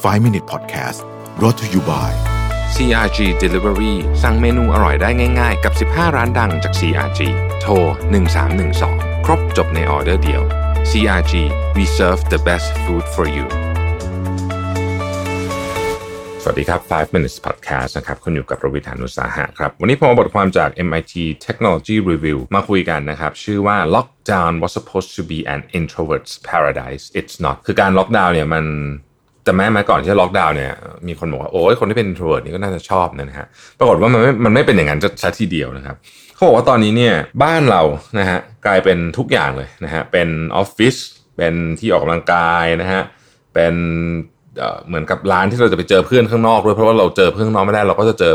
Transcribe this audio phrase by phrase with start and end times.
[0.00, 1.04] 5 Minute Podcast
[1.38, 2.10] brought to you by
[2.74, 7.20] CRG Delivery สั่งเมนูอร่อยได้ง่าย ๆ กับ 15 ร้านดังจาก CRG
[7.60, 7.72] โทร
[8.50, 10.42] 1312 ครบจบในออเดอร์เดียว
[10.90, 11.32] CRG
[11.76, 13.46] we serve the best food for you
[16.42, 21.14] สวัสดีครับ 5 minutes podcast นะครับ คุณอยู่กับประวิธานุสาหะครับ วันนี้ผมเอาบทความจาก MIT
[21.46, 28.66] Technology Review มาคุยกันนะครับ ชื่อว่า Lockdown was supposed to be an introvert's paradise it's not คือการล็อกดาวน์เนี่ยมัน
[29.50, 30.72] แต่แม้มาก่อนที่จะล็อกดาวน์เนี่ย
[31.08, 33.46] มีคนบอกว่าโอ้ยคนที่เป็น introvert นี่ก็น่าจะชอบนะฮะ
[33.78, 35.96] ปรากฏว่ามันไม่มันไม่เป็นอย่างนั้นจะทีเดียวนะครับ
[36.34, 37.82] เขาบอกว่าตอนนี้เนี่ยบ้านเรา
[38.18, 40.94] นะฮะกลายเป็นทุกอย่างเลยนะฮะเป็นออฟฟิศ
[41.36, 43.02] เป็นที่ออกกำลังกายนะฮะ
[43.54, 43.74] เป็น
[44.86, 48.34] เหมือนกับร้านที่เราจะไปเจอเพื่อนข้างนอกด้วยเพราะว่าเราเจอเพื่อนข้างนอกไม่ได้เราก็จะเจอ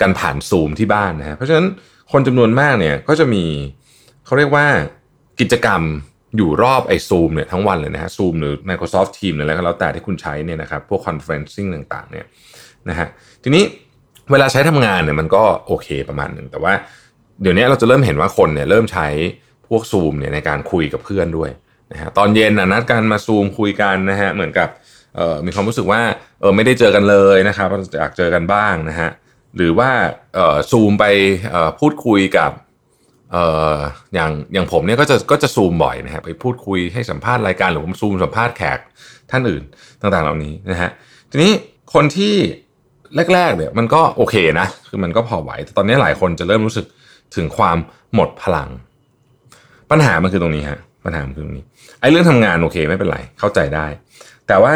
[0.00, 1.66] กันผ่านซูมที่บ้านนะฮะเพราะฉะนั้น
[2.12, 3.44] คนจำนวนมากเนี่ยก็จะมี
[4.26, 4.66] เขาเรียกว่า
[5.40, 5.82] กิจกรรม
[6.36, 12.26] อยู่รอบไอ้ซูมเนี่ยทั้งวันเลยนะฮะซูมหรือ Microsoft Teams หรืออะไรก็แล้วแต่ที่คุณใช้เนี่ยนะครับพวก conferencing ต่างๆเนี่ย
[12.88, 13.08] นะฮะ
[13.42, 13.64] ทีนี้
[14.30, 16.72] เวลาใช้ทำงานเนี่ยมันก็โอเคประมาณหนึ่งแต่ว่า
[17.42, 19.08] เดี๋ยวนี้เราจะเริ่มเห็นว่าคนเนี่ยเริ่มใช้
[19.68, 21.50] พวกซูมเนี่ยในการคุยกับเพื่อนด้วย
[21.92, 24.68] นะฮะตอนเย็นนัดกันมาซูมคุยกันนะฮะเหมือนกับ
[25.16, 26.00] เออมีความรู้สึกว่า
[26.40, 29.10] เออไม่ได้เจอกันเลยนะครับอยากเจอกันบ้างนะฮะ
[29.56, 29.90] หรือว่า
[30.34, 31.04] เออซูมไป
[31.50, 32.50] เออพูดคุยกับ
[33.32, 33.78] เอ่อ
[34.14, 38.78] อย่างอย่างผมเนี่ยก็จะก็จะซูมบ่อยนะฮะไปพูดคุยให้สัมภาษณ์รายการหรือผมซูมสัมภาษณ์แขก
[39.30, 39.62] ท่านอื่น
[40.00, 40.90] ต่างๆ เหล่านี้นะฮะ
[41.30, 41.52] ทีนี้
[41.94, 42.34] คนที่
[43.34, 46.86] แรกๆเนี่ยมันก็โอเคนะคือมันก็พอไหวแต่ตอนนี้หลายคนจะเริ่มรู้สึก
[47.36, 47.78] ถึงความ
[48.14, 48.68] หมดพลัง
[49.90, 51.64] ปัญหามันคือตรงนี้ฮะปัญหามันคือตรงนี้
[52.00, 53.86] ไอ้เรื่องทำงานโอเคไม่เป็นไรเข้าใจได้
[54.48, 54.74] แต่ว่า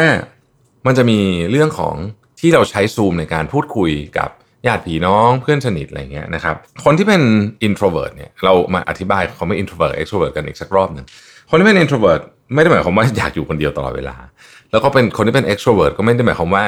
[0.85, 1.19] มันจะมี
[1.51, 1.95] เรื่องของ
[2.39, 4.29] ที่เราใช้ซูมในการพูดคุยกับ
[4.67, 7.21] ญาติพี่น้องเพื่อนสนิทอะไรเงี้ยนะครับคนที่เป็น
[7.67, 11.05] introvert เนี่ยเรามาอธิบายเขาไม่ introvert extrovert กันอีกสักรอบหนึ่ง
[11.49, 12.21] คนที่เป็น introvert
[12.53, 14.15] ไม่ได้หมายความว่าอยากอยู่คนเดียวตลอดเวลา
[14.71, 16.65] แล้วก็เป็นคนที่เป็น extrovert ก็ไม่ได้หมายความว่า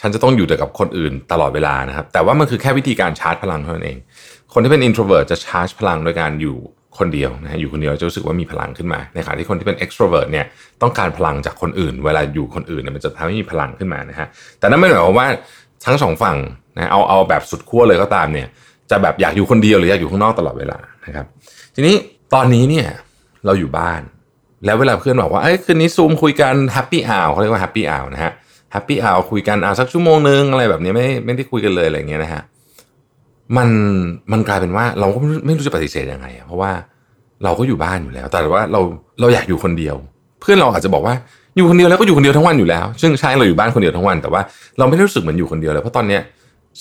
[0.00, 3.98] ฉันจะต้องอยู่แต่กับคนอื่นตลอดเวลานะครับ แต่ว่ามันคือแค่วิธีการชาร์จพลังเท่านั้นเอง
[4.52, 6.56] คนที่เป็น introvert จะชาร์จพลังโดยการอยู่
[6.98, 10.46] คนเดียวนะฮะอยู่คนเดียวจะรู้สึกว่ามีพลังขึ้นมาในขณะที่คนที่เป็น extrovert เนี่ย
[10.82, 15.28] ต้องการพลังจากคนอื่น เวลาอยู่คนอื่นเนี่ยมันจะทำให้มีพลังขึ้นมานะฮะแต่นั่นไม่ได้หมายความว่า
[15.86, 16.36] ทั้งสองฝั่ง
[16.76, 18.48] นะเอาเอาแบบสุดขั้วเลยก็ตามเนี่ย
[18.90, 21.26] จะแบบอยากอยู่คนเดียวหรืออยากอยู่ข้างนอกตลอดเวลานะครับ
[21.74, 21.94] ทีนี้
[22.34, 22.86] ตอนนี้เนี่ย
[23.46, 24.00] เราอยู่บ้าน
[24.64, 28.32] แล้วเวลาเพื่อนบอกว่าเอ้ยคืนนี้ซูมคุยกัน happy hour เขาเรียกว่า happy hour นะฮะ
[28.74, 32.42] happy hour คุยกันอ่าสักชั่วโมงนึงอะไรแบบนี้ไม่ไม่ได้คุยกันเลยอะไรเงี้ยนะฮะ
[33.56, 33.68] มัน
[34.32, 36.70] มันกลายเป็นว่าเราก็ไม่รู้จะปฏิเสธยังไง เพราะว่า
[37.44, 38.80] เราก็อยู่บ้านอยู่แล้ว แต่ว่าเรา
[39.20, 39.96] เราอยากอยู่คนเดียว
[40.40, 41.14] เพื่อนเราอาจจะบอกว่า
[41.56, 44.42] อยู่คนเดียวแล้วก็อยู่คนเดียวทั้งวันอยู่แล้ว ซึ่งใช่เราอยู่บ้านคนเดียวทั้งวัน แต่ว่า
[44.78, 46.20] เราไม่รู้สึกเหมือนอยู่คนเดียวเลยเพราะตอนเนี้ย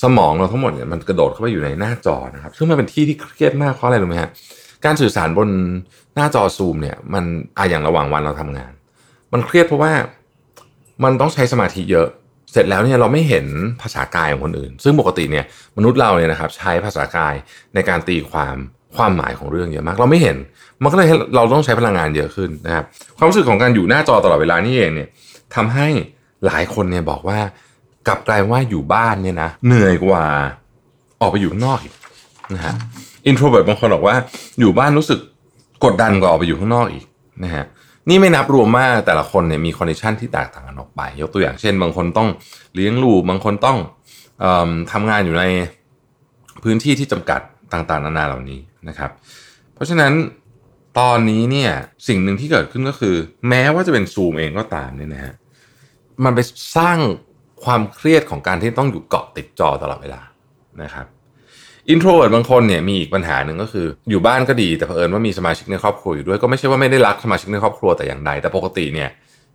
[0.03, 4.29] สมองเราทั้งหมดเนี่ยมันกระโดดเข้าไปอยู่ในหน้าจอนะครับ ซึ่งมันเป็นที่ที่เครียดมากเพราะอะไรรู้ไหมฮะ
[4.85, 5.49] การสื่อสารบน
[6.15, 7.23] หน้าจอซูมเนี่ย มัน
[7.57, 8.71] อะอย่างระหว่างวันเราทำงาน
[9.33, 9.93] มันเครียดเพราะว่า
[11.03, 12.07] มันต้องใช้สมาธิเยอะ
[12.51, 13.45] เสร็จแล้วเนี่ยเราไม่เห็น
[13.81, 15.45] ภาษากายของคนอื่น ซึ่งปกติเนี่ย
[15.77, 17.35] มนุษย์เราเนี่ยนะครับใช้ภาษากาย
[17.73, 18.55] ในการตีความ
[18.95, 20.37] ความหมายของเรื่องเยอะมาก เราไม่เห็น
[20.83, 22.85] มันก็เลยเราต้องใช้พลังงานเยอะขึ้นนะครับ
[23.17, 25.09] ความรู้สึกของการอยู่หน้าจอตลอดเวลานี่เองเนี่ย
[25.55, 25.87] ทำให้
[26.45, 27.39] หลายคนเนี่ยบอกว่า
[28.09, 30.23] กลับกลายว่าอยู่บ้านเนี่ยนะเหนื่อยกว่า
[31.21, 31.93] ออกไปอยู่ข้างนอกอีก
[32.53, 32.73] นะฮะ
[33.27, 34.15] introvert บางคนบอกว่า
[34.59, 35.19] อยู่บ้านรู้สึก
[35.83, 37.05] กดดันกว่าออกไปอยู่ข้างนอกอีก
[37.43, 37.63] นะฮะ
[38.09, 42.29] นี่ไม่นับรวมว่าแต่ละคนเนี่ยมี condition ที่แตกต่างกันออกไป ยกตัวอย่างเช่น บางคนต้อง
[42.75, 43.77] เลี้ยงลูกบางคนต้อง
[44.43, 44.45] อ
[44.91, 45.43] ทำงานอยู่ใน
[46.63, 47.41] พื้นที่ที่จำกัด
[47.73, 49.11] ต่างๆ นานาเหล่านี้นะครับ
[49.73, 50.13] เพราะฉะนั้น
[50.99, 51.71] ตอนนี้เนี่ย
[52.07, 53.15] สิ่งหนึ่งที่เกิดขึ้นก็คือ
[53.49, 55.33] แม้ว่าจะเป็นซูมเองก็ตามเนี่ยนะฮะ
[56.23, 56.39] มันไป
[56.77, 56.97] สร้าง
[57.65, 60.21] ความเครียดของการที่ต้องอยู่เกาะติดจอตลอดเวลา
[60.83, 61.05] นะครับ
[61.89, 69.09] introvert บางคนเนี่ยมีอีกปัญหาหนึ่งก็คือ อยู่บ้านก็ดีแต่เผอิญว่ามีสมาชิกในครอบครัวอยู่ด้วยก็ไม่ใช่ว่าไม่ได้รักสมาชิกในครอบครัวแต่อย่างใดแต่ปกติเนี่ย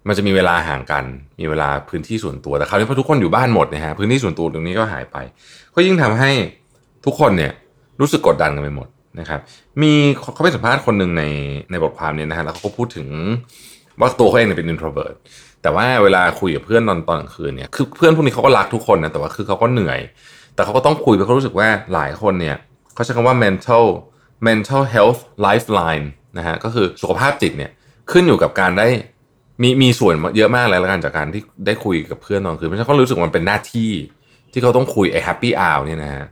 [0.09, 1.05] มันจะมีเวลาห่างกัน
[1.41, 5.17] มีเวลาพื้นที่ส่วนตัวแต่คราวนี้พอทุกคนอยู่บ้านหมดนะฮะพื้นที่ส่วนตัวตรงนี้ก็หายไป
[5.75, 6.31] ก็ยิ่งทำให้
[7.05, 7.53] ทุกคนเนี่ย
[8.01, 8.89] รู้สึกกดดันกันไปหมด
[9.21, 9.41] นะครับ
[9.83, 9.93] มี
[10.35, 11.23] เขาไปสัมภาษณ์คนหนึ่งใน
[11.71, 13.07] ในบทความเนี่ยนะฮะแล้วเขาก็พูดถึง
[14.01, 15.15] ว่าตัวเขาเองเป็น introvert
[15.65, 20.01] แต่ว่าเวลาคุยกับเพื่อนตอนตอนกลางคืนเนี่ยคือเพื่อนพวกนี้เขาก็รักทุกคนนะแต่ว่าคือเขาก็เหนื่อย
[20.55, 22.57] แต่เขาก็ต้องคุยเพราะเขารู้สึกว่าหลายคนเนี่ย
[22.95, 23.85] เขาใช้คำว่า mental
[24.47, 26.07] mental health lifeline
[26.39, 27.71] นะฮะก็คือสุขภาพจิตเนี่ย
[28.13, 28.89] ขึ้นอยู่กับการได้
[29.63, 33.91] มีมีส่วนเยอะมากเลยแล้วกันจากการที่ได้คุยกับเพื่อนตอนคืนเพราะฉะนั้นเขารู้สึกมันเป็นหน้าที่
[34.53, 36.25] ที่เขาต้องคุยไอ้ happy hour เนี่ยนะฮะ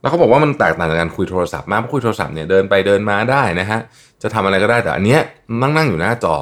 [0.00, 3.80] แล้วเขาบอกว่ามันแตกต่างจากการคุยโทรศัพท์มากเพราะคุยโทรศัพท์เนี่ยเดินไปเดินมาได้นะฮะ
[4.22, 5.20] จะทำอะไรก็ได้แต่อันเนี้ย
[5.62, 6.36] นั่งนั่งอยู่หน้าจอ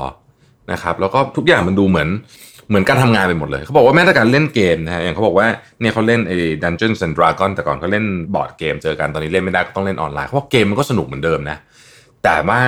[0.73, 2.09] นะครับแล้วก็ทุกอย่างมันดูเหมือน
[2.69, 5.47] เหมือนการทำงานไปหมดเลย เขาบอกว่าแม้แต่การเล่นเกมนะฮะอย่างเขาบอกว่า
[5.81, 8.05] เนี่ยเขาเล่นไอ้ Dungeons and Dragons แต่ก่อนเขาเล่น
[8.35, 11.57] บอร์ดเกมเจอกันตอนนี้เล่นไม่ได้ก็ต้องเล่นออนไลน์เขาบอกเกมมันก็สนุกเหมือนเดิมนะ
[12.25, 12.61] แต่ว่า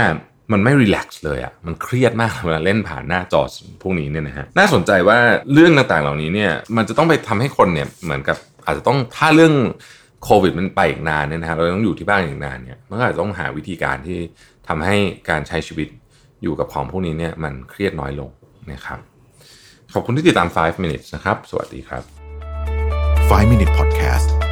[0.52, 3.42] มันไม่รีแลกซ์เลยอะ่ะ มันเครียดมากเวลาเล่นผ่านหน้าจอ
[3.82, 5.18] พวกนี้เนี่ยนะฮะ น่าสนใจว่า
[5.52, 9.54] เรื่องต่างๆเหล่านี้เนี่ย มันจะต้องไปทำให้คนเนี่ย เหมือนกับอาจจะต้องถ้าเรื่อง
[10.24, 14.18] โควิดมันไปอีกนานเนี่ยนะฮะ เราต้องอยู่ที่บ้านอีกนานเนี่ย มันก็อาจจะต้องหาวิธีการที่
[14.68, 14.96] ทำให้
[15.30, 15.88] การใช้ชีวิต
[16.42, 18.30] อยู่กับของพวกนี้เนี่ยมันเครียดน้อยลง
[18.72, 18.98] นะครับ
[19.92, 22.02] ขอบคุณที่ติดตาม 5 minutes นะครับ สวัสดีครับ
[23.28, 24.47] 5 Minute Podcast